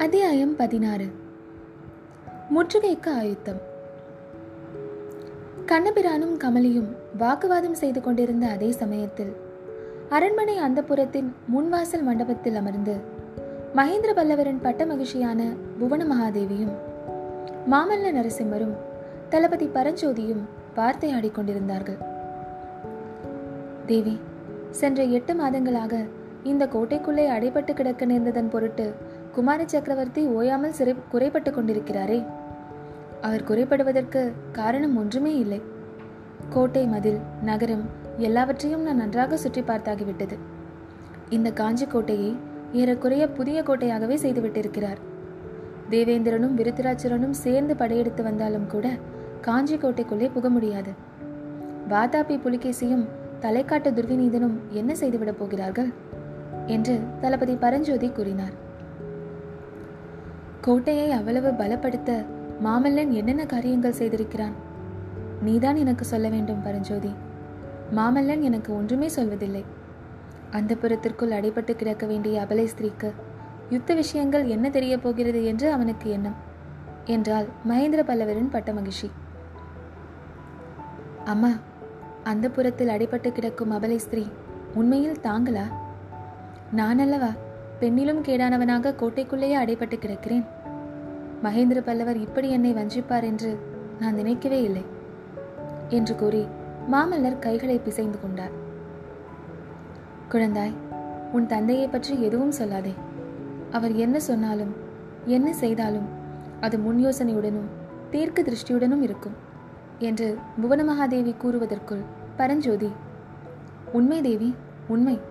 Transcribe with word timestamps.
அத்தியாயம் 0.00 0.56
பதினாறு. 0.56 1.06
முற்றுகைக்கு 2.54 3.08
ஆயுத்தம். 3.08 3.60
கண்ணபிரானும் 5.66 6.38
கமலியும் 6.38 6.96
வாக்குவாதம் 7.18 7.74
செய்து 7.74 8.00
கொண்டிருந்த 8.00 8.46
அதே 8.46 8.70
சமயத்தில் 8.70 9.32
அரண்மனை 10.08 10.60
அந்தப்புறத்தின் 10.60 11.32
முன்வாசல் 11.56 12.02
மண்டபத்தில் 12.02 12.54
அமர்ந்து 12.54 12.96
மகேந்திர 13.76 14.14
பல்லவரின் 14.14 14.62
பட்ட 14.62 14.86
மகிழ்ச்சியான 14.86 15.52
புவன 15.78 16.04
மகாதேவியும் 16.04 16.72
மாமல்ல 17.70 18.12
நரசிம்மரும் 18.12 18.74
தளபதி 19.28 19.66
பரஞ்சோதியும் 19.66 20.42
வார்த்தையாடிக் 20.76 21.34
கொண்டிருந்தார்கள். 21.34 21.98
தேவி 23.86 24.20
சென்ற 24.70 25.02
எட்டு 25.02 25.34
மாதங்களாக 25.34 26.04
இந்த 26.44 26.66
கோட்டைக்குள்ளே 26.66 27.28
அடைபட்டு 27.30 27.72
கிடக்க 27.74 28.06
நேர்ந்ததன் 28.06 28.50
பொருட்டு 28.50 29.09
குமார 29.32 29.62
சக்கரவர்த்தி 29.66 30.26
ஓயாமல் 30.26 30.72
சிறை 30.72 30.94
குறைபட்டு 31.12 31.50
கொண்டிருக்கிறாரே. 31.50 32.24
அவர் 33.20 33.44
குறைபடுவதற்கு 33.44 34.32
காரணம் 34.52 34.96
ஒன்றுமே 34.96 35.38
இல்லை. 35.38 35.62
கோட்டை 36.48 36.86
மதில் 36.86 37.18
நகரம் 37.42 37.88
எல்லாவற்றையும் 38.16 38.82
நான் 38.82 38.96
நன்றாக 38.96 39.36
சுற்றி 39.36 39.60
பார்த்தாகிவிட்டது. 39.60 40.38
இந்த 41.28 41.52
காஞ்சி 41.52 41.86
கோட்டையை 41.86 42.36
ஏறக்குறைய 42.72 43.28
புதிய 43.28 43.62
கோட்டையாகவே 43.62 44.16
செய்துவிட்டிருக்கிறார். 44.16 44.96
தேவேந்திரனும் 45.90 46.56
விருத்திராச்சரனும் 46.56 47.30
சேர்ந்து 47.30 47.76
படையெடுத்து 47.76 48.22
வந்தாலும் 48.22 48.66
கூட 48.66 48.88
காஞ்சி 49.40 49.76
கோட்டைக்குள்ளே 49.76 50.30
புக 50.32 50.48
முடியாது. 50.48 50.90
வாதாபி 51.88 52.38
புலிகேசியும் 52.38 53.04
தலைக்காட்டு 53.40 53.90
துர்விநீதனும் 53.90 54.58
என்ன 54.68 54.94
செய்துவிடப் 54.94 55.38
போகிறார்கள்? 55.38 55.92
என்று 56.66 57.00
தளபதி 57.20 57.54
பரஞ்சோதி 57.54 58.10
கூறினார். 58.10 58.68
கோட்டையை 60.60 61.10
அவ்வளவு 61.10 61.50
பலப்படுத்த 61.50 62.24
மாமல்லன் 62.64 63.08
என்னென்ன 63.08 63.46
காரியங்கள் 63.46 63.94
செய்திருக்கிறான்? 63.98 64.52
நீதான் 65.42 65.76
எனக்கு 65.76 66.04
சொல்ல 66.04 66.28
வேண்டும் 66.28 66.62
பரஞ்சோதி. 66.62 67.14
மாமல்லன் 67.96 68.40
எனக்கு 68.40 68.76
ஒன்றுமே 68.76 69.08
சொல்வதில்லை. 69.16 69.64
அந்த 70.50 70.74
புறத்திற்குள் 70.74 71.30
அடைபட்டு 71.30 71.76
கிடக்க 71.76 72.06
வேண்டிய 72.06 72.46
அபலை 72.48 72.66
ஸ்திரீக்கு 72.66 73.12
யுத்த 73.70 73.94
விஷயங்கள் 73.94 74.46
என்ன 74.46 74.70
தெரிய 74.70 74.98
போகிறது 74.98 75.44
என்று 75.44 75.72
அவனுக்கு 75.72 76.10
எண்ணம். 76.10 76.34
என்றால் 77.04 77.46
மகேந்திர 77.68 78.02
பல்லவரின் 78.02 78.50
பட்ட 78.50 78.72
மகிழ்ச்சி. 78.72 79.10
அம்மா 81.24 81.50
அந்த 82.24 82.48
புறத்தில் 82.48 82.88
அடைபட்டு 82.88 83.32
கிடக்கும் 83.32 83.72
அபலை 83.72 83.96
ஸ்திரீ 83.96 84.26
உண்மையில் 84.74 85.20
தாங்களா? 85.22 85.64
நான் 86.72 86.98
அல்லவா 86.98 87.30
பெண்ணிலும் 87.80 88.22
கேடானவனாக 88.22 88.94
கோட்டைக்குள்ளேயே 89.00 89.56
அடைபட்டு 89.56 89.96
கிடக்கிறேன். 89.98 90.46
மகேந்திர 91.42 91.80
பல்லவர் 91.80 92.16
இப்படி 92.16 92.50
என்னை 92.50 92.74
வஞ்சிப்பார் 92.74 93.24
என்று 93.24 93.58
நான் 94.00 94.14
நினைக்கவே 94.14 94.62
இல்லை 94.62 94.84
என்று 95.88 96.14
கூறி 96.16 96.46
மாமல்லர் 96.90 97.38
கைகளை 97.38 97.78
பிசைந்து 97.78 98.20
கொண்டார். 98.20 98.54
குழந்தாய் 100.28 100.74
உன் 101.32 101.46
தந்தையை 101.46 101.88
பற்றி 101.88 102.22
எதுவும் 102.22 102.56
சொல்லாதே. 102.58 102.94
அவர் 103.70 103.94
என்ன 103.94 104.20
சொன்னாலும் 104.20 104.72
என்ன 105.24 105.52
செய்தாலும் 105.52 106.08
அது 106.60 106.78
முன் 106.78 107.06
யோசனையுடனும் 107.06 107.68
தீர்க்க 108.10 108.42
திருஷ்டியுடனும் 108.42 109.02
இருக்கும் 109.02 109.36
என்று 109.98 110.36
புவனமகாதேவி 110.62 111.34
கூறுவதற்குள் 111.42 112.04
பரஞ்சோதி 112.36 112.90
உண்மை 113.92 114.20
தேவி 114.20 114.54
உண்மை. 114.88 115.29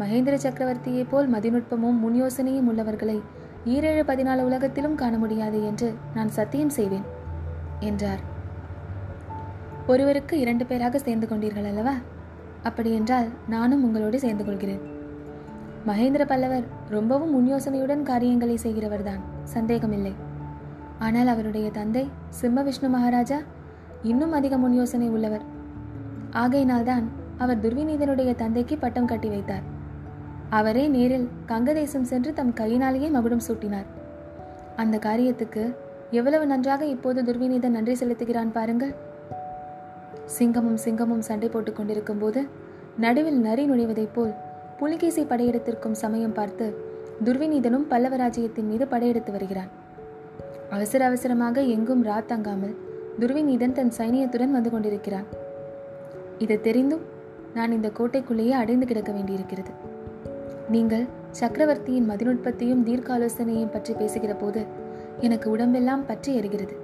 மகேந்திர 0.00 0.34
சக்கரவர்த்தியைப் 0.42 1.08
போல் 1.10 1.32
மதிநுட்பமும் 1.32 1.98
முன் 1.98 2.22
யோசனையும் 2.22 2.68
உள்ளவர்களை 2.68 3.22
ஈரேழு 3.64 4.02
பதினாலு 4.06 4.40
உலகத்திலும் 4.40 4.94
காண 4.94 5.18
முடியாது 5.18 5.66
என்று 5.66 5.94
நான் 6.14 6.28
சத்தியம் 6.28 6.68
செய்வேன் 6.68 7.04
என்றார். 7.80 8.18
ஒருவருக்கு 9.86 10.38
இரண்டு 10.38 10.66
பேராக 10.66 10.98
சேர்ந்து 10.98 11.26
கொண்டீர்கள் 11.26 11.66
அல்லவா? 11.66 11.94
அப்படியென்றால் 12.62 13.28
நானும் 13.48 13.84
உங்களோடு 13.84 14.18
சேர்ந்து 14.18 14.44
கொள்கிறேன். 14.44 14.80
மகேந்திர 15.86 16.24
பல்லவர் 16.24 16.64
ரொம்பவும் 16.88 17.30
முன் 17.30 17.54
யோசனையுடன் 17.54 18.02
காரியங்களை 18.02 18.58
செய்கிறவர்தான் 18.62 19.22
சந்தேகமில்லை. 19.44 20.14
ஆனால் 20.98 21.26
அவருடைய 21.26 21.70
தந்தை 21.70 22.08
சிம்ம 22.28 22.62
விஷ்ணு 22.62 22.88
மகாராஜா 22.88 23.38
இன்னும் 24.02 24.32
அதிக 24.32 24.58
முன் 24.58 24.74
யோசனை 24.74 25.08
உள்ளவர். 25.08 25.44
ஆகையினால்தான் 26.30 27.04
அவர் 27.38 27.60
துர்விநீதனுடைய 27.60 28.34
தந்தைக்கு 28.34 28.78
பட்டம் 28.78 29.06
கட்டி 29.06 29.28
வைத்தார். 29.28 29.72
அவரே 30.58 30.88
நேரில் 30.88 31.28
கங்கதேசம் 31.48 32.08
சென்று 32.10 32.32
தம் 32.32 32.52
கையினாலேயே 32.52 33.08
மகுடம் 33.08 33.44
சூட்டினார். 33.48 33.86
அந்த 34.76 34.96
காரியத்துக்கு 34.96 35.62
எவ்வளவு 36.10 36.46
நன்றாக 36.46 36.84
இப்போது 36.84 37.22
துர்விநீதன் 37.22 37.76
நன்றி 37.76 37.92
செலுத்துகிறான் 37.92 38.50
பாருங்கள். 38.52 38.94
சிங்கமும் 40.38 40.78
சிங்கமும் 40.84 41.18
சண்டை 41.18 41.48
போட்டுக் 41.48 41.76
கொண்டிருக்கும் 41.76 42.18
போது 42.18 42.46
நடுவில் 42.96 43.40
நரி 43.40 43.64
நுழைவதைப் 43.66 44.14
போல் 44.14 44.34
புலிகேசி 44.78 45.22
படையெடுத்திருக்கும் 45.22 45.96
சமயம் 46.02 46.32
பார்த்து 46.32 46.66
துர்விநீதனும் 47.24 47.88
பல்லவராஜ்யத்தின் 47.90 48.68
மீது 48.68 48.86
படையெடுத்து 48.86 49.32
வருகிறான். 49.32 49.70
அவசர 50.70 51.04
அவசரமாக 51.06 51.60
எங்கும் 51.60 52.04
ரா 52.04 52.18
தங்காமல் 52.28 52.76
துர்விநீதன் 53.20 53.72
தன் 53.72 53.92
சைனியத்துடன் 53.98 54.54
வந்து 54.58 54.70
கொண்டிருக்கிறான். 54.70 55.26
இது 56.38 56.60
தெரிந்தும் 56.60 57.04
நான் 57.54 57.72
இந்த 57.72 57.90
கோட்டைக்குள்ளேயே 57.98 58.54
அடைந்து 58.62 58.86
கிடக்க 58.86 59.12
வேண்டியிருக்கிறது. 59.12 59.92
நீங்கள் 60.70 61.06
சக்கரவர்த்தியின் 61.30 62.10
மதிநுட்பத்தையும் 62.10 62.82
தீர்க்காலோசனையும் 62.84 63.70
பற்றி 63.70 63.94
பேசுகிற 63.94 64.34
போது 64.34 64.66
எனக்கு 65.20 65.50
உடம்பெல்லாம் 65.50 66.06
பற்றி 66.06 66.40
எறிகிறது 66.40 66.76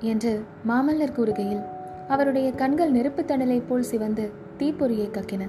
என்று 0.00 0.44
மாமல்லர் 0.68 1.16
கூறுகையில் 1.16 1.62
அவருடைய 2.08 2.52
கண்கள் 2.52 2.90
நெருப்பு 2.90 3.22
தணலை 3.22 3.62
போல் 3.68 3.82
சிவந்து 3.82 4.30
தீப்பொறியை 4.58 5.06
கக்கின. 5.10 5.48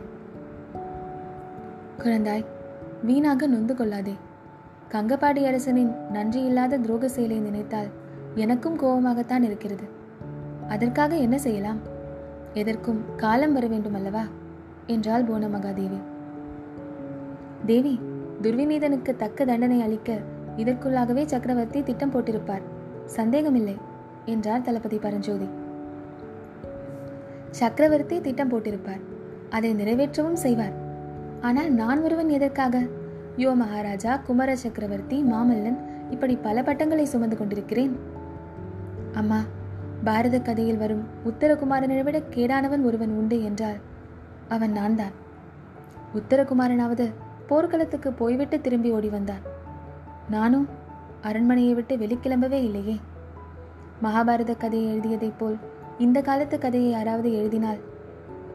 குழந்தாய் 1.98 2.46
வீணாக 3.04 3.48
நொந்து 3.48 3.76
கொள்ளாதே. 3.76 4.14
கங்கபாடி 4.92 5.46
அரசனின் 5.46 5.92
நன்றியில்லாத 6.14 6.78
துரோக 6.78 7.06
செயலை 7.06 7.40
நினைத்தால் 7.40 7.88
எனக்கும் 8.36 8.80
கோபமாகத்தான் 8.80 9.44
இருக்கிறது. 9.44 9.86
அதற்காக 10.68 11.16
என்ன 11.16 11.38
செய்யலாம்? 11.38 11.80
எதற்கும் 12.54 13.02
காலம் 13.16 13.54
வர 13.54 13.68
வேண்டும் 13.68 13.94
அல்லவா 13.94 14.24
என்றாள் 14.88 15.24
மகாதேவி 15.26 16.00
தேவி 17.70 17.94
துர்விநீதனுக்கு 18.42 19.12
தக்க 19.16 19.46
தண்டனை 19.46 19.78
அளிக்க 19.82 20.20
இதற்குள்ளாகவே 20.58 21.24
சக்கரவர்த்தி 21.26 21.80
திட்டம் 21.84 22.12
போட்டிருப்பார். 22.14 22.64
சந்தேகமில்லை 23.06 23.76
என்றார் 24.26 24.62
தளபதி 24.62 24.98
பரஞ்சோதி. 24.98 25.48
சக்கரவர்த்தி 27.52 28.22
திட்டம் 28.22 28.52
போட்டிருப்பார். 28.52 29.02
அதை 29.50 29.72
நிறைவேற்றவும் 29.74 30.40
செய்வார். 30.46 30.76
ஆனால் 31.42 31.70
நான் 31.72 32.04
ஒருவன் 32.04 32.30
எதற்காக? 32.30 32.76
யோ 33.38 33.52
மகாராஜா 33.56 34.14
குமர 34.18 34.56
சக்கரவர்த்தி 34.56 35.18
மாமல்லன் 35.24 35.80
இப்படி 36.10 36.36
பல 36.48 36.64
பட்டங்களை 36.64 37.06
சுமந்து 37.06 37.38
கொண்டிருக்கிறேன். 37.38 37.94
அம்மா 39.14 39.40
பாரத 40.04 40.38
கதையில் 40.40 40.82
வரும் 40.82 41.06
உத்தரகுமாரனை 41.26 42.04
விட 42.04 42.18
கேடானவன் 42.36 42.84
ஒருவன் 42.84 43.16
உண்டு 43.20 43.38
என்றால் 43.44 43.80
அவன் 44.48 44.72
நான் 44.72 44.96
தான் 44.96 45.16
உத்தரகுமாரனாவது 46.16 47.06
போர்க்களத்துக்கு 47.48 48.14
போய்விட்டு 48.14 48.62
திரும்பி 48.62 48.92
ஓடி 48.92 49.10
வந்தார் 49.10 49.44
நானும் 50.30 50.68
அரண்மனையை 51.22 51.74
விட்டு 51.74 51.96
வெளிக்கிளம்பவே 51.96 52.60
இல்லையே. 52.68 52.96
மகாபாரத 54.04 54.58
கதையை 54.58 54.98
எழுதியதைப் 54.98 55.38
போல் 55.38 55.58
இந்த 55.98 56.22
காலத்து 56.22 56.58
கதையை 56.60 56.90
யாராவது 56.92 57.30
எழுதினால் 57.34 57.80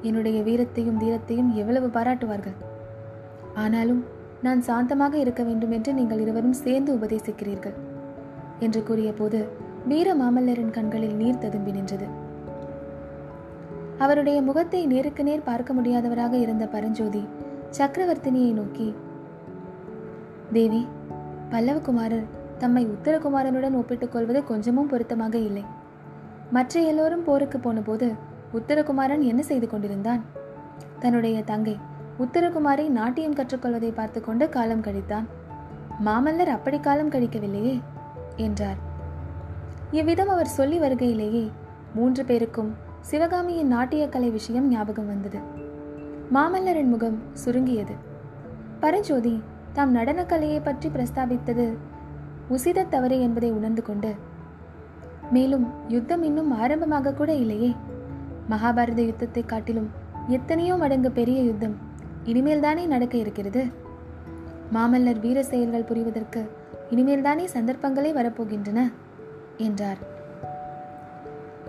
என்னுடைய 0.03 0.43
வீரத்தையும் 0.43 1.01
தீரத்தையும் 1.01 1.51
எவ்வளவு 1.53 1.89
பாராட்டுவார்கள்? 1.89 2.57
ஆனாலும் 3.55 4.05
நான் 4.43 4.61
சாந்தமாக 4.61 5.15
இருக்க 5.15 5.43
வேண்டும் 5.43 5.71
என்று 5.71 5.95
நீங்கள் 5.95 6.21
இருவரும் 6.21 6.53
சேர்ந்து 6.53 6.95
உபதேசிக்கிறீர்கள் 6.95 7.77
என்று 8.59 8.83
கூறிய 8.83 9.13
போது 9.13 9.49
வீர 9.89 10.15
மாமல்லரின் 10.15 10.71
கண்களில் 10.71 11.17
நீர் 11.17 11.39
ததும்பி 11.39 11.71
நின்றது. 11.71 12.07
அவருடைய 13.99 14.43
முகத்தை 14.43 14.87
நேருக்கு 14.87 15.23
நேர் 15.23 15.43
பார்க்க 15.43 15.75
முடியாதவராக 15.75 16.33
இருந்த 16.33 16.67
பரஞ்சோதி 16.67 17.23
சக்கரவர்த்தினியை 17.79 18.53
நோக்கி 18.53 18.95
தேவி 20.53 20.87
பல்லவகுமாரர் 21.51 22.27
தம்மை 22.59 22.87
உத்தரகுமாரனுடன் 22.87 23.73
ஒப்பிட்டுக் 23.73 24.13
கொள்வது 24.13 24.45
கொஞ்சமும் 24.45 24.87
பொருத்தமாக 24.87 25.39
இல்லை. 25.39 25.65
மற்ற 26.51 26.81
எல்லோரும் 26.81 27.25
போருக்கு 27.25 27.59
போனபோது 27.59 28.13
உத்தரகுமாரன் 28.53 29.21
என்ன 29.21 29.43
செய்து 29.43 29.69
கொண்டிருந்தான்? 29.69 30.23
தன்னுடைய 30.99 31.43
தங்கை 31.43 31.79
உத்தரகுமாரை 32.19 32.89
நாட்டியம் 32.89 33.35
கற்றுக்கொள்வதை 33.35 33.93
பார்த்து 33.95 34.21
கொண்டு 34.21 34.49
காலம் 34.49 34.83
கழித்தான். 34.83 35.27
மாமல்லர் 36.05 36.55
அப்படி 36.57 36.81
காலம் 36.81 37.11
கழிக்கவில்லையே 37.11 37.81
என்றார். 38.37 38.77
இவ்விதம் 39.91 40.29
அவர் 40.29 40.47
சொல்லி 40.47 40.81
வருகையிலேயே 40.81 41.51
மூன்று 41.95 42.25
பேருக்கும் 42.25 42.75
சிவகாமியின் 43.01 43.73
நாட்டியக்கலை 43.75 44.31
விஷயம் 44.31 44.69
ஞாபகம் 44.69 45.07
வந்தது. 45.07 45.52
மாமல்லரின் 46.35 46.91
முகம் 46.93 47.17
சுருங்கியது. 47.41 47.95
பரஞ்சோதி 48.83 49.33
தாம் 49.77 49.91
நடனக்கலையை 49.97 50.61
பற்றி 50.63 50.89
பிரஸ்தாபித்தது 50.89 51.67
உசித 52.51 52.85
தவறு 52.95 53.17
என்பதை 53.21 53.51
உணர்ந்து 53.51 53.83
கொண்டு 53.83 54.11
மேலும் 55.35 55.67
யுத்தம் 55.89 56.23
இன்னும் 56.29 56.51
ஆரம்பமாக 56.61 57.13
கூட 57.13 57.31
இல்லையே. 57.43 57.71
மகாபாரத 58.51 59.01
யுத்தத்தை 59.09 59.43
காட்டிலும் 59.47 59.91
எத்தனையோ 60.29 60.77
மடங்கு 60.77 61.11
பெரிய 61.11 61.43
யுத்தம் 61.43 61.77
இனிமேல் 62.25 62.65
தானே 62.67 62.87
நடக்க 62.87 63.15
இருக்கிறது. 63.17 63.65
மாமல்லர் 64.77 65.21
வீர 65.21 65.39
செயல்கள் 65.43 65.89
புரிவதற்கு 65.91 66.43
இனிமேல் 66.91 67.27
தானே 67.29 67.47
சந்தர்ப்பங்களே 67.57 68.13
வரப்போகின்றன 68.21 68.81
என்றார். 69.67 70.01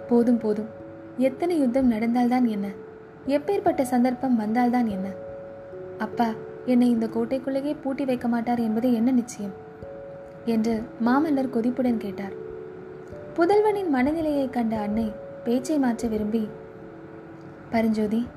போதும் 0.07 0.38
போதும். 0.38 0.71
எத்தனை 1.18 1.57
யுத்தம் 1.60 1.92
நடந்தால்தான் 1.92 2.48
என்ன? 2.48 2.69
எப்பேற்பட்ட 3.28 3.81
சந்தர்ப்பம் 3.81 4.36
வந்தால்தான் 4.36 4.88
என்ன? 4.88 5.10
அப்பா 5.98 6.30
என்னை 6.66 6.90
இந்த 6.90 7.08
கோட்டைக்குள்ளேயே 7.08 7.75
பூட்டி 7.84 8.06
வைக்க 8.06 8.28
மாட்டார் 8.28 8.60
என்பது 8.60 8.94
என்ன 8.94 9.12
நிச்சயம்? 9.12 9.54
என்று 10.46 10.84
மாமல்லர் 11.06 11.50
கொதிப்புடன் 11.50 11.98
கேட்டார். 11.98 12.34
புதல்வனின் 13.34 13.90
மனநிலையை 13.90 14.50
கண்ட 14.50 14.80
அன்னை 14.80 15.12
பேச்சை 15.44 15.78
மாற்ற 15.78 16.08
விரும்பி 16.08 16.50
பரஞ்சோதி 17.70 18.28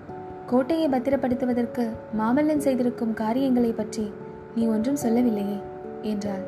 கோட்டையை 0.46 0.88
பத்திரப்படுத்துவதற்கு 0.88 1.88
மாமல்லன் 2.18 2.58
செய்திருக்கும் 2.58 3.14
காரியங்களை 3.14 3.72
பற்றி 3.72 4.12
நீ 4.54 4.66
ஒன்றும் 4.66 4.96
சொல்லவில்லையே? 4.96 5.58
என்றாள். 6.02 6.42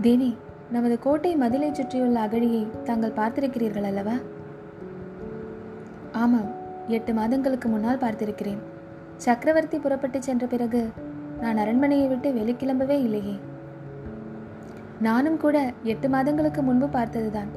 தேவி 0.00 0.36
நமது 0.70 0.98
கோட்டை 0.98 1.36
மதிலை 1.36 1.72
சுற்றியுள்ள 1.72 2.26
அகழியை 2.26 2.82
தாங்கள் 2.82 3.16
பார்த்திருக்கிறீர்கள் 3.16 3.82
அல்லவா? 3.82 4.12
ஆமாம் 6.22 6.50
எட்டு 6.88 7.12
மாதங்களுக்கு 7.14 7.68
முன்னால் 7.68 7.98
பார்த்திருக்கிறேன். 7.98 8.60
சக்கரவர்த்தி 9.16 9.78
புறப்பட்டு 9.78 10.22
சென்ற 10.22 10.46
பிறகு 10.46 10.80
நான் 11.40 11.56
அரண்மனையை 11.56 12.06
விட்டு 12.08 12.28
வெளிக்கிளம்பவே 12.32 12.96
இல்லையே. 13.06 13.36
நானும் 15.00 15.36
கூட 15.36 15.56
எட்டு 15.82 16.08
மாதங்களுக்கு 16.08 16.62
முன்பு 16.62 16.88
பார்த்ததுதான். 16.88 17.50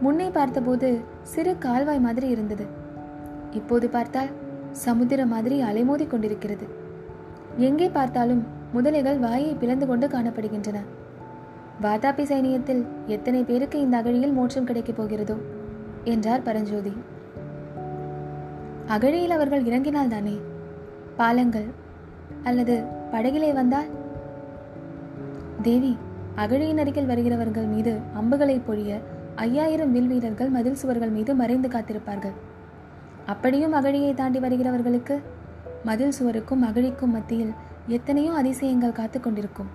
முன்னே 0.00 0.28
பார்த்தபோது 0.30 0.88
சிறு 1.22 1.52
கால்வாய் 1.58 2.00
மாதிரி 2.00 2.28
இருந்தது. 2.28 2.66
இப்போது 3.50 3.88
பார்த்தால் 3.88 4.32
சமுத்திரம் 4.72 5.28
மாதிரி 5.28 5.62
அலைமோதி 5.62 6.06
கொண்டிருக்கிறது. 6.06 6.66
எங்கே 7.56 7.88
பார்த்தாலும் 7.88 8.42
முதலைகள் 8.74 9.18
வாயை 9.18 9.52
பிளந்து 9.54 9.86
கொண்டு 9.86 10.06
காணப்படுகின்றன. 10.06 10.78
வாதாபி 11.82 12.24
சைனியத்தில் 12.24 12.82
எத்தனை 13.06 13.42
பேருக்கு 13.42 13.80
இந்த 13.80 13.96
அகழியில் 13.96 14.32
மோட்சம் 14.32 14.64
கிடைக்கப் 14.64 14.98
போகிறதோ? 15.00 15.36
என்றார் 16.04 16.42
பரஞ்சோதி. 16.42 16.92
அகழியில் 18.86 19.30
அவர்கள் 19.30 19.64
இறங்கினால் 19.64 20.08
தானே 20.08 20.40
பாலங்கள் 21.16 21.66
அல்லது 22.42 22.82
படகிலே 23.12 23.52
வந்தால்? 23.52 23.88
தேவி 25.62 25.96
அகழியின் 26.34 26.78
அருகில் 26.78 27.06
வருகிறவர்கள் 27.06 27.64
மீது 27.64 27.98
அம்புகளை 28.14 28.60
பொழிய 28.68 29.00
ஐயாயிரம் 29.34 29.92
வில் 29.92 30.06
வீரர்கள் 30.06 30.48
மதில் 30.48 30.74
சுவர்கள் 30.74 31.10
மீது 31.10 31.34
மறைந்து 31.34 31.68
காத்திருப்பார்கள். 31.68 32.36
அப்படியும் 33.26 33.72
அகழியை 33.72 34.14
தாண்டி 34.14 34.38
வருகிறவர்களுக்கு 34.38 35.16
மதில் 35.84 36.10
சுவருக்கும் 36.10 36.62
அகழிக்கும் 36.62 37.10
மத்தியில் 37.10 37.52
எத்தனையோ 37.86 38.32
அதிசயங்கள் 38.32 38.92
காத்து 38.92 39.20
கொண்டிருக்கும். 39.20 39.68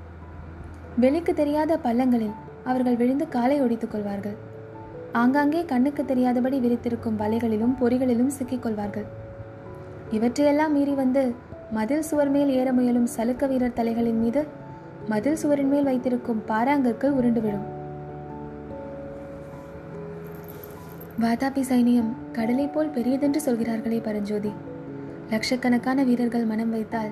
வெளிக்கு 0.97 1.33
தெரியாத 1.33 1.77
பள்ளங்களில் 1.77 2.37
அவர்கள் 2.63 2.95
விழுந்து 2.95 3.27
காலை 3.27 3.61
ஒடித்துக் 3.61 3.91
கொள்வார்கள். 3.91 4.37
ஆங்காங்கே 5.11 5.65
கண்ணுக்கு 5.65 6.05
தெரியாதபடி 6.05 6.59
விரித்திருக்கும் 6.59 7.17
வலைகளிலும் 7.19 7.73
பொறிகளிலும் 7.81 8.31
சிக்கிக்கொள்வார்கள் 8.37 9.07
இவற்றையெல்லாம் 10.11 10.71
மீறி 10.71 10.93
வந்து 10.93 11.35
மதில் 11.71 12.01
சுவர் 12.01 12.29
மேல் 12.29 12.49
ஏற 12.49 12.73
முயலும் 12.73 13.07
சலுக்க 13.15 13.47
வீரர் 13.47 13.73
தலைகளின் 13.73 14.19
மீது 14.19 14.45
மதில் 15.07 15.35
சுவரின் 15.35 15.67
மேல் 15.67 15.83
வைத்திருக்கும் 15.83 16.43
பாராங்கற்கள் 16.47 17.11
உருண்டு 17.11 17.41
விழும். 17.41 17.65
வாதாபி 21.21 21.61
சைனியம் 21.69 22.11
கடலை 22.31 22.67
போல் 22.67 22.89
பெரியதென்று 22.89 23.35
சொல்கிறார்களே 23.35 23.99
பரஞ்சோதி. 23.99 24.51
லட்சக்கணக்கான 25.29 26.03
வீரர்கள் 26.03 26.45
மனம் 26.45 26.69
வைத்தால் 26.69 27.11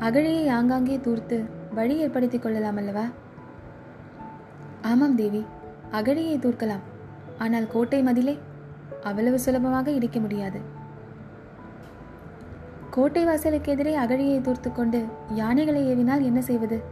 அகழியை 0.00 0.48
ஆங்காங்கே 0.48 1.00
தூர்த்து 1.02 1.44
வழி 1.74 1.96
ஏற்படுத்திக் 1.96 2.42
கொள்ளலாம் 2.42 2.76
அல்லவா? 2.76 3.04
ஆமாம் 4.82 5.14
தேவி 5.14 5.44
அகழியை 5.92 6.38
தூர்க்கலாம். 6.38 6.84
ஆனால் 7.38 7.66
கோட்டை 7.66 8.02
மதிலே 8.02 8.38
அவ்வளவு 9.02 9.38
சுலபமாக 9.38 9.90
இடிக்க 9.90 10.20
முடியாது. 10.20 10.60
கோட்டை 12.90 13.24
வாசலுக்கு 13.24 13.72
எதிரே 13.72 13.96
அகழியை 13.96 14.40
தூர்த்து 14.40 14.72
கொண்டு 14.72 15.04
யானைகளை 15.34 15.88
ஏவினால் 15.88 16.22
என்ன 16.22 16.42
செய்வது? 16.42 16.82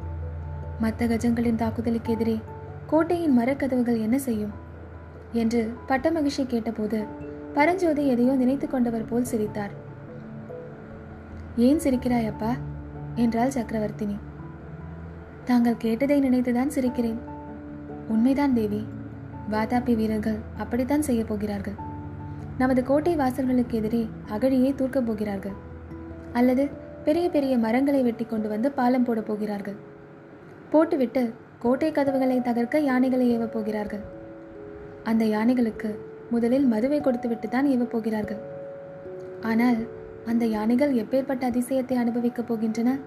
மற்ற 0.80 1.06
கஜங்களின் 1.06 1.54
தாக்குதலுக்கு 1.54 2.12
எதிரே 2.12 2.40
கோட்டையின் 2.86 3.38
மரக்கதவுகள் 3.38 4.00
என்ன 4.00 4.18
செய்யும்? 4.18 4.50
என்று 5.32 5.74
பட்டமகிழ்ச்சி 5.88 6.46
கேட்டபோது 6.46 7.04
பரஞ்சோதி 7.54 8.06
எதையோ 8.06 8.32
நினைத்து 8.32 8.68
கொண்டவர் 8.68 9.04
போல் 9.04 9.24
சிரித்தார். 9.24 9.70
ஏன் 11.56 11.78
சிரிக்கிறாய் 11.78 12.26
அப்பா? 12.26 12.54
என்றாள் 13.14 13.48
சக்கரவர்த்தினி. 13.48 14.16
தாங்கள் 15.44 15.76
கேட்டதை 15.76 16.22
நினைத்துதான் 16.22 16.74
சிரிக்கிறேன். 16.74 17.18
உண்மைதான் 18.08 18.54
தேவி. 18.54 18.84
வாதாபி 19.50 19.96
வீரர்கள் 19.96 20.36
அப்படித்தான் 20.56 21.02
செய்ய 21.02 21.24
போகிறார்கள். 21.24 21.72
நமது 22.58 22.84
கோட்டை 22.84 23.16
வாசல்களுக்கு 23.16 23.70
எதிரே 23.70 24.08
அகழியை 24.28 24.74
தூர்க்கப் 24.74 25.06
போகிறார்கள். 25.06 25.52
அல்லது 26.32 26.68
பெரிய 27.04 27.28
பெரிய 27.28 27.58
மரங்களை 27.58 28.02
வெட்டி 28.02 28.24
கொண்டு 28.24 28.48
வந்து 28.48 28.72
பாலம் 28.72 29.04
போடப் 29.04 29.26
போகிறார்கள். 29.26 29.74
போட்டுவிட்டு 30.70 31.32
கோட்டை 31.58 31.92
கதவுகளை 31.92 32.40
தகர்க்க 32.40 32.78
யானைகளை 32.78 33.38
ஏவப் 33.38 33.52
போகிறார்கள். 33.52 34.00
அந்த 35.04 35.24
யானைகளுக்கு 35.24 35.94
முதலில் 36.30 36.66
மதுவை 36.66 37.00
கொடுத்துவிட்டு 37.00 37.48
தான் 37.48 37.66
ஏவப் 37.66 37.90
போகிறார்கள். 37.90 38.36
ஆனால் 39.42 39.76
அந்த 40.26 40.46
யானைகள் 40.46 40.94
எப்பேற்பட்ட 40.94 41.48
அதிசயத்தை 41.50 41.94
அனுபவிக்கப் 41.94 42.52
போகின்றன? 42.52 43.00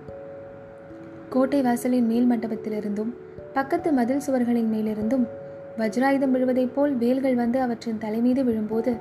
கோட்டை 1.29 1.61
வாசலின் 1.61 2.05
மேல் 2.05 2.31
மண்டபத்திலிருந்தும் 2.31 3.13
பக்கத்து 3.53 3.91
மதில் 3.91 4.21
சுவர்களின் 4.27 4.71
மேலிருந்தும் 4.73 5.27
வஜ்ராயுதம் 5.77 6.29
விழுவதைப் 6.29 6.73
போல் 6.75 6.93
வேல்கள் 6.95 7.35
வந்து 7.35 7.61
அவற்றின் 7.61 7.97
தலைமீது 7.97 8.43
விழும்போது 8.43 8.95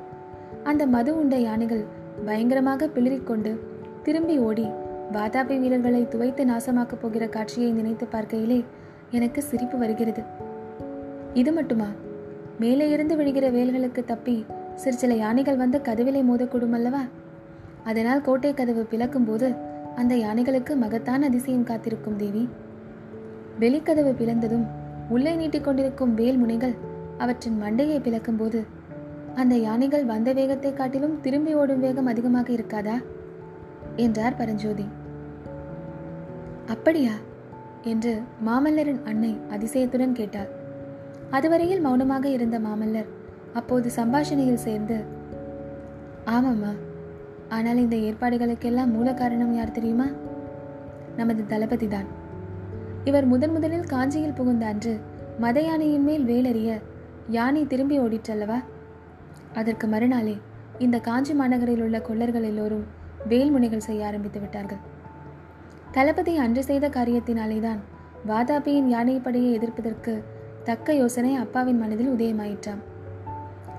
அந்த 0.63 0.87
மது 0.87 1.19
உண்ட 1.19 1.37
யானைகள் 1.37 1.85
பயங்கரமாக 2.25 2.87
பிளிரிக்கொண்டு 2.87 3.59
திரும்பி 4.03 4.39
ஓடி 4.39 4.67
வாதாபி 5.13 5.61
வீரர்களை 5.61 6.09
துவைத்து 6.09 6.45
நாசமாக்கப் 6.45 7.01
போகிற 7.01 7.27
காட்சியை 7.27 7.71
நினைத்து 7.71 8.09
பார்க்கையிலே 8.13 8.65
எனக்கு 9.11 9.43
சிரிப்பு 9.43 9.79
வருகிறது. 9.79 10.23
இது 11.35 11.53
மட்டுமா? 11.53 11.87
மேலே 12.61 12.91
இருந்து 12.91 13.17
விழுகிற 13.17 13.51
வேல்களுக்கு 13.53 14.05
தப்பி 14.05 14.45
சிறு 14.75 14.97
சில 14.97 15.15
யானைகள் 15.15 15.57
வந்து 15.57 15.79
கதவிலே 15.79 16.23
மோதக்கூடும் 16.23 16.73
அல்லவா? 16.73 17.03
அதனால் 17.85 18.21
கோட்டை 18.21 18.55
கதவு 18.55 18.85
பிளக்கும் 18.85 19.25
போது 19.25 19.55
அந்த 19.97 20.15
யானைகளுக்கு 20.15 20.77
மகத்தான 20.77 21.27
அதிசயம் 21.27 21.65
காத்திருக்கும் 21.65 22.17
தேவி. 22.17 22.49
வெளிக்கதவு 23.61 24.15
பிளந்ததும் 24.21 24.67
உள்ளே 25.09 25.37
நீட்டிக்கொண்டிருக்கும் 25.37 26.15
வேல் 26.15 26.37
முனைகள் 26.37 26.75
அவற்றின் 27.19 27.63
மண்டையை 27.63 28.01
பிளக்கும் 28.01 28.37
போது 28.37 28.67
அந்த 29.35 29.57
யானைகள் 29.57 30.05
வந்த 30.05 30.33
வேகத்தை 30.33 30.73
காட்டிலும் 30.73 31.21
திரும்பி 31.21 31.55
ஓடும் 31.55 31.81
வேகம் 31.81 32.07
அதிகமாக 32.07 32.53
இருக்காதா? 32.53 33.03
என்றார் 33.97 34.37
பரஞ்சோதி. 34.37 34.85
அப்படியா? 36.67 37.11
என்று 37.83 38.23
மாமல்லரின் 38.47 39.03
அன்னை 39.05 39.41
அதிசயத்துடன் 39.51 40.13
கேட்டார் 40.13 40.49
அதுவரையில் 41.31 41.81
மௌனமாக 41.81 42.29
இருந்த 42.29 42.59
மாமல்லர் 42.59 43.07
அப்போது 43.53 43.91
சம்பாஷணையில் 43.91 44.57
சேர்ந்து 44.57 45.05
ஆமாம்மா 46.27 46.75
ஆனால் 47.49 47.77
இந்த 47.77 47.97
ஏற்பாடுகளுக்கெல்லாம் 47.97 48.87
மூல 48.87 49.15
காரணம் 49.15 49.55
யார் 49.55 49.71
தெரியுமா? 49.71 50.07
நமது 51.17 51.47
தளபதி 51.47 51.89
தான் 51.89 52.23
இவர் 53.05 53.25
முதன் 53.25 53.53
முதலில் 53.53 53.87
காஞ்சியில் 53.87 54.33
புகுந்த 54.33 54.67
அன்று 54.67 55.01
மத 55.39 55.61
யானையின் 55.61 56.05
மேல் 56.05 56.25
வேலறிய 56.25 56.79
யானை 57.29 57.67
திரும்பி 57.67 58.01
ஓடிற்றல்லவா? 58.01 58.65
அதற்கு 59.55 59.87
மறுநாளே 59.87 60.37
இந்த 60.79 60.99
காஞ்சி 60.99 61.35
மாநகரில் 61.35 61.83
உள்ள 61.83 62.01
கொள்ளர்கள் 62.01 62.43
எல்லோரும் 62.43 62.85
வேல்முனைகள் 63.29 63.87
செய்ய 63.89 64.07
ஆரம்பித்து 64.07 64.41
விட்டார்கள். 64.41 64.79
தளபதி 65.93 66.37
அன்று 66.37 66.65
செய்த 66.65 66.89
காரியத்தினாலேதான் 66.89 67.79
வாதாபியின் 68.27 68.89
யானைப்படையை 68.93 69.53
எதிர்ப்பதற்கு 69.53 70.25
தக்க 70.65 70.95
யோசனை 70.95 71.35
அப்பாவின் 71.35 71.79
மனதில் 71.79 72.13
உதயமாயிற்றாம். 72.13 72.83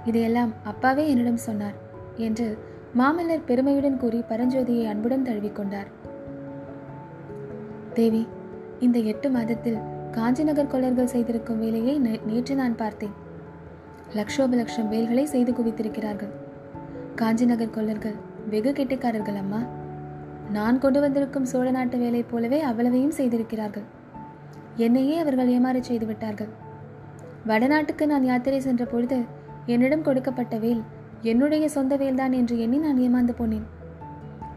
இதையெல்லாம் 0.06 0.54
அப்பாவே 0.64 1.10
என்னிடம் 1.10 1.38
சொன்னார் 1.38 1.74
என்று 2.16 2.58
மாமல்லர் 2.98 3.46
பெருமையுடன் 3.46 3.98
கூறி 3.98 4.24
பரஞ்சோதியை 4.30 4.88
அன்புடன் 4.88 5.24
தழுவிக்கொண்டார். 5.24 5.88
தேவி 7.94 8.28
இந்த 8.80 9.00
எட்டு 9.00 9.30
மாதத்தில் 9.30 9.78
காஞ்சிநகர் 10.12 10.68
கொள்ளர்கள் 10.68 11.06
செய்திருக்கும் 11.06 11.60
வேலையை 11.60 12.02
நே- 12.02 12.24
நேற்று 12.26 12.56
நான் 12.56 12.76
பார்த்தேன். 12.76 13.12
லட்சோப 14.14 14.56
லட்சம் 14.56 14.90
வேல்களை 14.90 15.26
செய்து 15.26 15.52
குவித்திருக்கிறார்கள். 15.52 16.30
காஞ்சிநகர் 17.16 17.70
கொள்ளர்கள் 17.70 18.14
வெகு 18.50 18.72
கெட்டிக்காரர்கள் 18.72 19.38
அம்மா. 19.38 19.66
நான் 20.52 20.80
கொண்டு 20.80 21.00
வந்திருக்கும் 21.00 21.46
சோழ 21.46 21.72
நாட்டு 21.72 21.98
வேலை 21.98 22.24
போலவே 22.24 22.62
அவ்வளவையும் 22.62 23.12
செய்திருக்கிறார்கள். 23.12 23.84
என்னையே 24.76 25.18
அவர்கள் 25.18 25.48
ஏமாறு 25.48 25.84
செய்து 25.84 26.06
விட்டார்கள் 26.06 26.48
வடநாட்டுக்கு 27.48 28.06
நான் 28.06 28.24
யாத்திரை 28.24 28.60
சென்ற 28.60 28.86
பொழுது 28.86 29.22
என்னிடம் 29.66 30.02
கொடுக்கப்பட்ட 30.02 30.58
வேல் 30.58 30.84
என்னுடைய 31.22 31.70
சொந்த 31.70 31.96
வேல்தான் 31.96 32.32
என்று 32.32 32.60
எண்ணி 32.60 32.78
நான் 32.78 32.98
ஏமாந்து 32.98 33.30
போனேன். 33.30 33.64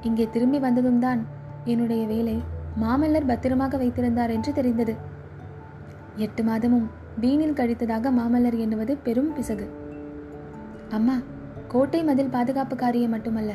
இங்கே 0.02 0.28
திரும்பி 0.32 0.58
வந்ததும் 0.58 0.98
தான் 0.98 1.26
என்னுடைய 1.64 2.06
வேலை 2.06 2.56
மாமல்லர் 2.76 3.26
பத்திரமாக 3.26 3.76
வைத்திருந்தார் 3.76 4.30
என்று 4.30 4.52
தெரிந்தது. 4.52 4.96
எட்டு 6.16 6.44
மாதமும் 6.44 6.90
வீணில் 7.20 7.58
கழித்ததாக 7.58 8.10
மாமல்லர் 8.10 8.58
எண்ணுவது 8.58 8.96
பெரும் 8.96 9.32
பிசகு. 9.32 9.68
அம்மா 10.88 11.18
கோட்டை 11.68 12.02
மதில் 12.02 12.28
பாதுகாப்பு 12.28 12.76
காரியம் 12.76 13.10
மட்டுமல்ல 13.10 13.54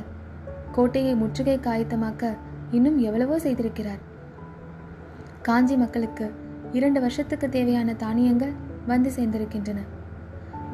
கோட்டையை 0.71 1.15
முற்றுகை 1.15 1.59
காயத்தமாக்க 1.59 2.33
இன்னும் 2.71 2.97
எவ்வளவோ 2.97 3.39
செய்திருக்கிறார். 3.39 4.01
காஞ்சி 5.41 5.75
மக்களுக்கு 5.75 6.31
இரண்டு 6.71 6.99
வருஷத்துக்கு 6.99 7.49
தேவையான 7.49 7.93
தானியங்கள் 7.93 8.53
வந்து 8.85 9.11
சேர்ந்திருக்கின்றன. 9.15 9.79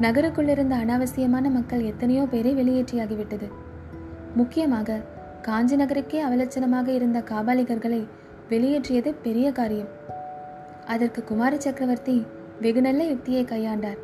நகருக்குள்ளிருந்த 0.00 0.74
அனாவசியமான 0.76 1.50
மக்கள் 1.50 1.82
எத்தனையோ 1.82 2.22
பேரை 2.24 2.54
வெளியேற்றியாகிவிட்டது. 2.54 3.48
முக்கியமாக 4.34 5.00
காஞ்சி 5.42 5.76
நகருக்கே 5.76 6.24
அவலட்சணமாக 6.24 6.88
இருந்த 6.88 7.22
காபாலிகர்களை 7.30 8.06
வெளியேற்றியது 8.50 9.14
பெரிய 9.22 9.52
காரியம். 9.52 9.90
அதற்கு 10.84 11.24
குமார 11.24 11.56
சக்கரவர்த்தி 11.58 12.26
வெகு 12.60 12.80
நல்ல 12.80 13.02
யுக்தியை 13.04 13.42
கையாண்டார். 13.44 13.98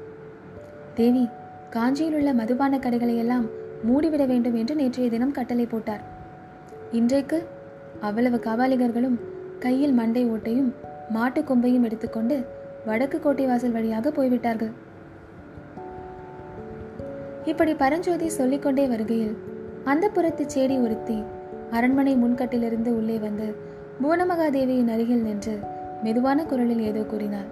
தேவி 0.95 1.29
காஞ்சியில் 1.71 2.15
உள்ள 2.15 2.33
மதுபான 2.35 2.79
கடைகளை 2.79 3.17
எல்லாம் 3.17 3.47
மூடிவிட 3.89 4.27
வேண்டும் 4.27 4.55
என்று 4.55 4.75
நேற்றைய 4.75 5.11
தினம் 5.11 5.31
கட்டளை 5.31 5.67
போட்டார். 5.67 6.01
இன்றைக்கு 6.93 7.39
அவ்வளவு 8.01 8.37
காபாலிகர்களும் 8.37 9.19
கையில் 9.59 9.93
மண்டை 9.93 10.31
ஓட்டையும் 10.31 10.71
மாட்டு 11.09 11.41
கொம்பையும் 11.41 11.83
எடுத்துக்கொண்டு 11.83 12.37
வடக்கு 12.87 13.21
கோட்டை 13.21 13.47
வாசல் 13.47 13.73
வழியாக 13.73 14.11
போய்விட்டார்கள். 14.11 14.73
இப்படி 17.45 17.75
பரஞ்சோதி 17.75 18.29
சொல்லிக்கொண்டே 18.29 18.87
வருகையில் 18.87 19.37
அந்த 19.85 20.09
புறத்து 20.09 20.47
சேடி 20.55 20.83
ஒருத்தி 20.83 21.25
அரண்மனை 21.71 22.15
முன்கட்டிலிருந்து 22.17 22.89
உள்ளே 22.89 23.19
வந்து 23.19 23.75
புவனமகாதேவியின் 24.03 24.91
அருகில் 24.95 25.23
நின்று 25.23 25.53
மெதுவான 26.03 26.39
குரலில் 26.45 26.81
ஏதோ 26.81 27.03
கூறினாள். 27.03 27.47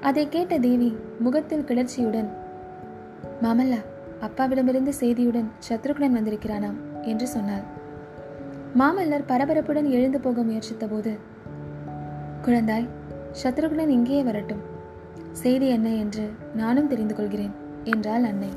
அதை 0.00 0.24
கேட்ட 0.28 0.54
தேவி 0.58 0.90
முகத்தில் 1.18 1.66
கிளர்ச்சியுடன் 1.68 2.28
மாமல்லா 3.42 3.80
அப்பாவிடமிருந்து 4.20 4.92
செய்தியுடன் 5.00 5.48
சத்ருகுடன் 5.68 6.16
வந்திருக்கிறானாம் 6.16 6.78
என்று 7.02 7.26
சொன்னார் 7.26 7.64
மாமல்லர் 8.78 9.28
பரபரப்புடன் 9.28 9.88
எழுந்து 9.90 10.20
போக 10.20 10.42
முயற்சித்த 10.42 10.86
போது 10.86 11.12
குழந்தாய் 12.42 12.90
சத்ருகுடன் 13.42 13.88
இங்கேயே 13.88 14.22
வரட்டும். 14.22 14.62
செய்தி 15.32 15.68
என்ன 15.68 15.88
என்று 15.94 16.24
நானும் 16.54 16.88
தெரிந்து 16.88 17.14
கொள்கிறேன் 17.14 17.54
என்றாள் 17.84 18.24
அன்னை. 18.24 18.50